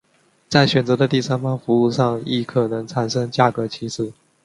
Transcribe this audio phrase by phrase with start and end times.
[0.49, 4.11] 在选择的第三方服务上亦可能产生价格歧视。